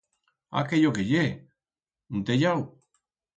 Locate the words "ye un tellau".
1.09-2.65